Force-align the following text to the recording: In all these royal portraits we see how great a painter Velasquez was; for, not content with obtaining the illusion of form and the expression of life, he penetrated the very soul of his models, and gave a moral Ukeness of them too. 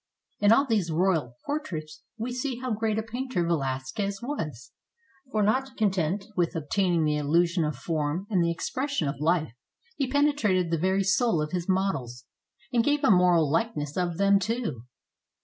In 0.39 0.51
all 0.51 0.65
these 0.65 0.89
royal 0.89 1.37
portraits 1.45 2.01
we 2.17 2.33
see 2.33 2.55
how 2.57 2.73
great 2.73 2.97
a 2.97 3.03
painter 3.03 3.45
Velasquez 3.45 4.19
was; 4.23 4.71
for, 5.31 5.43
not 5.43 5.77
content 5.77 6.25
with 6.35 6.55
obtaining 6.55 7.03
the 7.05 7.17
illusion 7.17 7.63
of 7.63 7.75
form 7.75 8.25
and 8.31 8.43
the 8.43 8.49
expression 8.49 9.07
of 9.07 9.19
life, 9.21 9.53
he 9.97 10.09
penetrated 10.09 10.71
the 10.71 10.79
very 10.79 11.03
soul 11.03 11.39
of 11.39 11.51
his 11.51 11.69
models, 11.69 12.25
and 12.73 12.83
gave 12.83 13.03
a 13.03 13.11
moral 13.11 13.47
Ukeness 13.51 13.95
of 13.95 14.17
them 14.17 14.39
too. 14.39 14.85